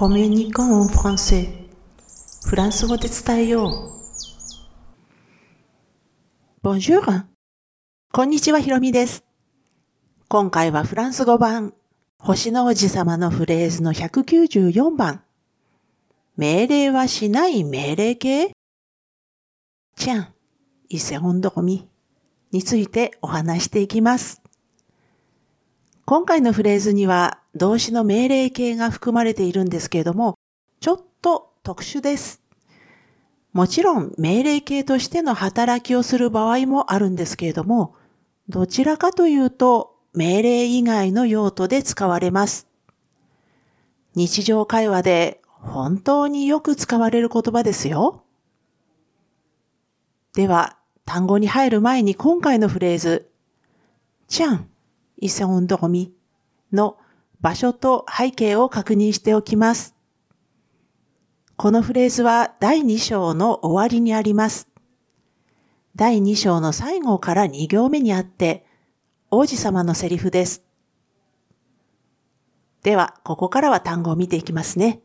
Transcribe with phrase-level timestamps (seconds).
[0.00, 1.68] コミュニコンフランセ
[2.46, 3.92] フランス語で伝えよう。
[6.66, 7.26] Bonjour!
[8.10, 9.26] こんにちは、ひろみです。
[10.28, 11.74] 今回はフランス語版、
[12.18, 15.22] 星の王子様のフレーズの194番。
[16.34, 18.52] 命令はしない命令形
[19.96, 20.28] チャン、
[20.88, 21.86] 伊勢本どこみ
[22.52, 24.40] についてお話していきます。
[26.10, 30.36] 今回のフレーズには動詞の命令形が含まれているんですけれども、
[30.80, 32.42] ちょっと特殊です。
[33.52, 37.94] もちろん命令形としての働きをする場合もあるんですけれども、
[38.48, 42.66] どちらかというと命令以外の用途で使われます。
[44.16, 48.24] 日常会話で本当によく使われる言葉ですよ。
[50.34, 53.30] では、単語に入る前に今回のフレーズ、
[54.26, 54.70] ちゃん、
[55.20, 56.12] イセオンドゴミ
[56.72, 56.96] の
[57.40, 59.94] 場所と背景を確認しておきます。
[61.56, 64.68] このフレーズは第2章の終わりにあります。
[65.94, 68.64] 第2章の最後から2行目にあって、
[69.30, 70.64] 王子様のセリフです。
[72.82, 75.00] では、ここからは単語を見ていきますね。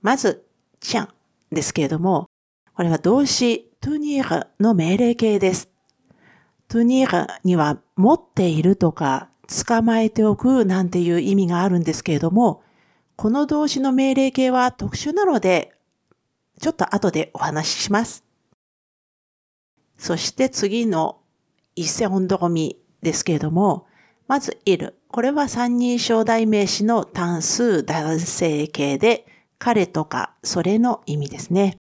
[0.00, 0.46] まず、
[0.78, 1.08] ちゃん
[1.50, 2.30] ですけれども、
[2.74, 5.70] これは動詞トゥニーの命令形です。
[6.68, 9.30] トゥニールには持っているとか
[9.66, 12.62] 捕まえておくなんていう意味があるんですけれども、
[13.16, 15.72] この動詞の命令形は特殊なので、
[16.60, 18.22] ちょっと後でお話しします。
[19.96, 21.20] そして次の
[21.74, 23.86] 一世音読みですけれども、
[24.26, 24.98] まずいる。
[25.08, 29.26] これは三人称代名詞の単数男性形で、
[29.58, 31.78] 彼とかそれの意味ですね。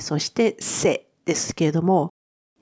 [0.00, 2.11] そしてせですけれども、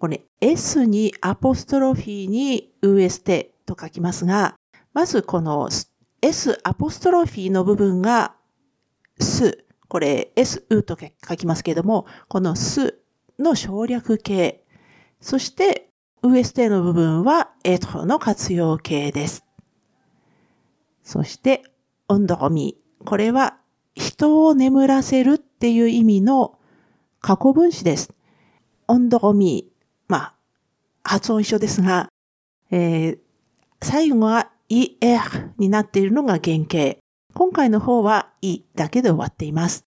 [0.01, 4.57] これ S にアポストロフィーに UST と書きますが、
[4.95, 5.69] まずこの
[6.23, 8.35] S アポストロフィーの部分が
[9.19, 12.99] す、これ SU と書きますけれども、このす
[13.39, 14.65] の省略形、
[15.21, 15.91] そして
[16.23, 19.45] UST の部分はエトの活用形です。
[21.03, 21.63] そして、
[22.09, 22.79] オンドゴミ。
[23.05, 23.59] これは
[23.95, 26.59] 人を眠らせるっていう意味の
[27.21, 28.15] 過去分詞です。
[28.89, 29.70] オンドゴミ
[30.11, 30.35] まあ、
[31.05, 32.09] 発音一緒ですが、
[32.73, 33.19] えー、
[33.81, 36.99] 最後は er になっているのが原型。
[37.33, 39.85] 今回の方は e だけで終わっています。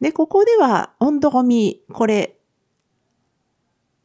[0.00, 2.38] で、ここでは、温度ゴミ、これ、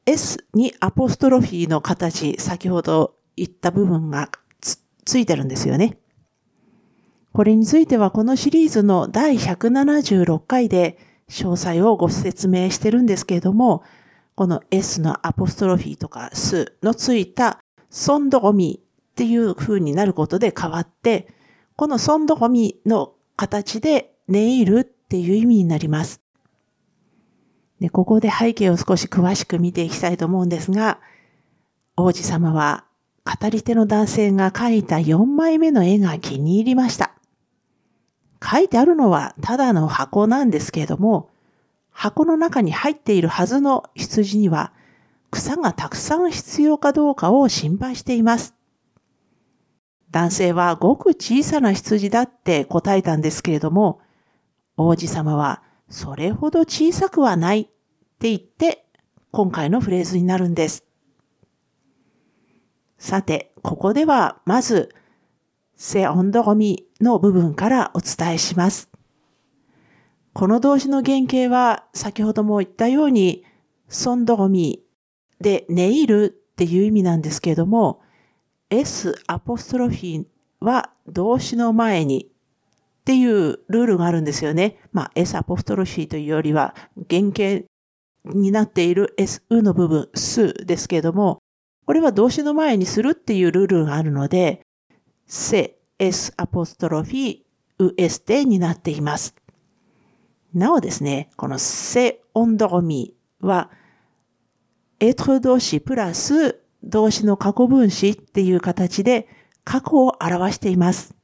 [0.05, 4.29] s にアポストロフィーの形、先ほど言った部分が
[4.59, 5.97] つついてるんですよね。
[7.31, 10.97] これについてはこのシリーズの第176回で
[11.29, 13.83] 詳細をご説明してるんですけれども、
[14.35, 21.27] この S のアポストロフィーとかスのついたソンドゴミっていう風になることで変わって、
[21.75, 26.21] このソンドゴミの形でネイルっていう意味になります。
[27.79, 30.99] で、ここで背景を少し詳しく見ていきたいと思うんですが、
[31.95, 32.85] 王子様は
[33.25, 37.11] 語り手の男性が描いた4枚目の絵が気に入りました。
[38.43, 41.29] 書いてあるのはただの箱なんですけれども、
[41.93, 44.73] 箱の中に入っているはずの羊には
[45.31, 48.55] 草がたくさん必要かどうかを心配しています。
[50.11, 53.99] 男性はごく小さな羊だって答えたんですけれども、
[54.77, 57.65] 王子様はそれほど小さくはないっ
[58.19, 58.85] て言って
[59.31, 60.85] 今回のフレーズになるんです。
[62.99, 64.93] さて、ここではまず、
[65.75, 68.92] セオンドゴミの部分からお伝えします。
[70.33, 73.43] この動詞の原型は先ほども言ったように、
[73.87, 74.83] ソンドゴミ
[75.39, 78.01] でネイルっていう意味なんですけれども、
[78.69, 80.25] S アポストロフィー
[80.59, 84.79] は動詞の前にっていうルールがあるんですよね。
[84.91, 86.73] まあ S アポストロフィーというよりは
[87.09, 87.67] 原型
[88.25, 91.37] になっている SU の部分、すですけれども、
[91.85, 94.61] これは動詞の前にするっていうルールがあるので、
[95.27, 97.39] せ、S アポストロフィー、
[97.79, 99.35] ウエステになっています。
[100.53, 103.71] なおですね、このセオンドロミは、
[104.99, 109.27] エトロ動詞プラス動詞の過去分詞っていう形で
[109.63, 111.15] 過去を表しています。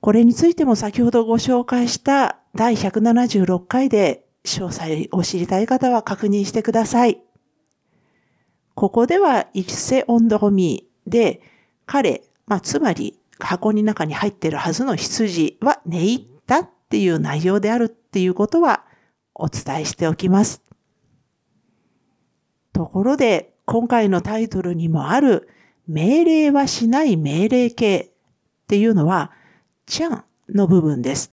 [0.00, 7.20] これについても先ほどご紹介した第176回で詳細を知りたい方は確認してください。
[8.74, 11.40] ここでは、イセオンドロミで、
[11.86, 18.84] 彼、まあ、つまり箱の中に入っているはずの羊は寝入ったっっていう内容であるっていうことは
[19.34, 20.62] お伝えしておきます。
[22.72, 25.48] ところで、今回のタイトルにもある
[25.88, 28.10] 命令はしない命令形っ
[28.68, 29.32] ていうのは
[29.86, 31.32] ちゃんの部分です。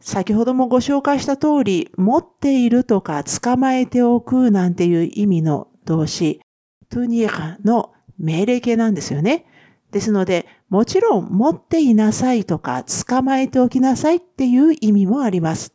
[0.00, 6.40] 先ほどもご紹介した通り、持っているとか捕まえておくなんていう意味の動詞、
[6.90, 9.46] トゥニーラの命令形なんですよね。
[9.92, 15.74] ですので、もちろん持っていなさいとか捕まえておきなさいっていう意味もあります。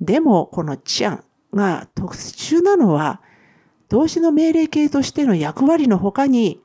[0.00, 3.20] でも、このちゃんが特殊なのは、
[3.90, 6.62] 動詞の命令形としての役割の他に、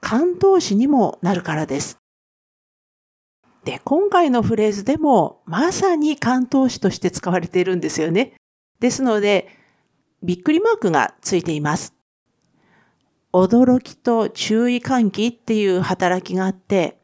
[0.00, 1.98] 関東詞にもなるからです。
[3.66, 8.32] で、今回のフレーズでもまさに関東詞として使われているんですよね。
[8.80, 9.48] ですので、
[10.22, 11.93] びっくりマークがついています。
[13.34, 17.00] 驚きと注意喚起っていう働きがあって、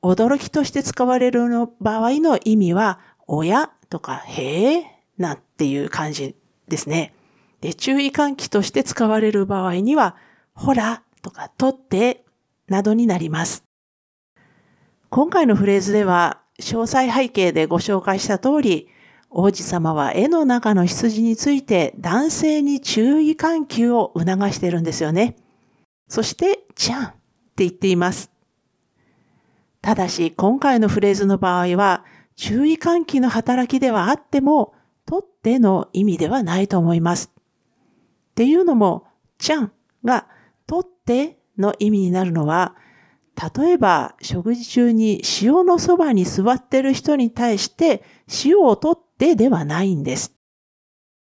[0.00, 4.86] 驚きとして使われるの場合の意味は、親とか、へえ、
[5.18, 6.36] なっていう感じ
[6.68, 7.12] ですね。
[7.60, 10.14] で、注意喚起として使われる場合には、
[10.54, 12.24] ほらとか、とって、
[12.68, 13.64] などになります。
[15.08, 18.86] 今回のフレーズでは、詳細背景でご紹介した通り、
[19.30, 25.34] 王子様は絵の中の羊について男性に注意喚起を促しているんですよね。
[26.08, 27.16] そして、ちゃんって
[27.58, 28.30] 言っています。
[29.80, 32.04] ただし、今回のフレーズの場合は、
[32.36, 34.74] 注意喚起の働きではあっても、
[35.06, 37.32] とっての意味ではないと思います。
[38.30, 39.06] っていうのも、
[39.38, 39.72] ちゃん
[40.04, 40.26] が
[40.66, 42.76] とっての意味になるのは、
[43.56, 48.02] 例えば食事中に塩のそばに座ってる人に対して
[48.44, 50.34] 塩を取ってではないんです。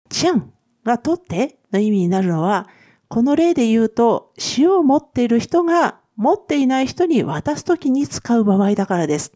[0.10, 0.54] ちゃん
[0.86, 2.68] が取っての意味になるのは、
[3.08, 9.34] この例で言うと、塩を持っている人が持っていない人に渡すときに使う場合だからです。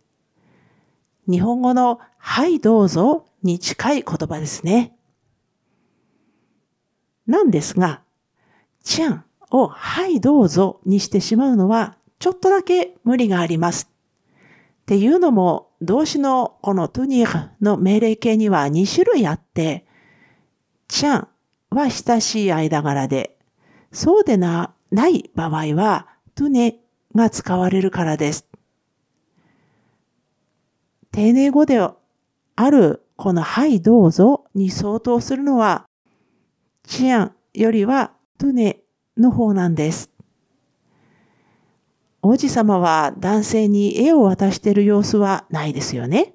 [1.29, 4.95] 日本語のはいどうぞに近い言葉ですね。
[7.27, 8.01] なんですが、
[8.83, 13.89] ちゃんをはいどうぞにしてしまうのはちょっとだけ無理があります。
[14.81, 19.85] っていうのも動詞のこのトゥニーの命令形には2種類あって、
[20.87, 21.27] ちゃん
[21.69, 23.37] は親しい間柄で
[23.91, 26.79] そうでな、ない場合は、トゥネ
[27.15, 28.47] が使われるからです。
[31.11, 31.77] 丁寧語で
[32.55, 35.85] あるこのはいどうぞに相当するのは、
[36.83, 38.79] チアンよりはトゥネ
[39.17, 40.09] の方なんです。
[42.23, 46.33] 王子様は男性に絵を渡している様子はないですよね。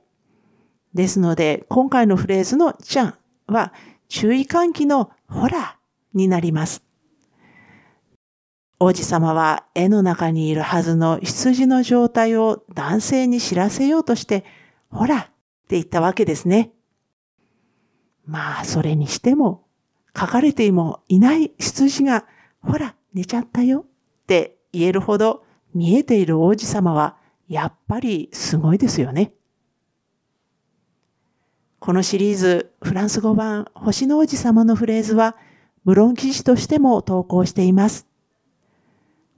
[0.94, 3.14] ですので、今回のフレーズのちゃん
[3.46, 3.72] は
[4.08, 5.78] 注意喚起のほら
[6.14, 6.85] になります。
[8.78, 14.44] 王子様は絵の中にいるはずの羊の状態を男性に知らせようとして、
[14.90, 15.22] ほらっ
[15.68, 16.72] て言ったわけですね。
[18.26, 19.64] まあ、それにしても、
[20.18, 22.26] 書かれてもいない羊が、
[22.60, 25.44] ほら、寝ちゃったよって言えるほど
[25.74, 27.16] 見えている王子様は、
[27.48, 29.32] やっぱりすごいですよね。
[31.78, 35.36] このシリーズ、フランス語版、星の王子様のフレーズは、
[35.84, 38.06] ブロン記事としても投稿しています。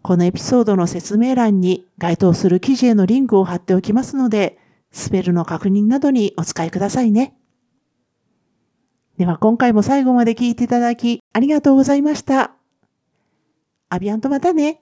[0.02, 4.58] このエピソードの説明欄に該当する記事へのリンクを貼っておきますので、
[4.90, 7.34] スペルの確認などにお使いくださいね。
[9.18, 12.52] では今回も最後まで聞いていただきありがとうございました。
[13.88, 14.80] アビアンとまたね。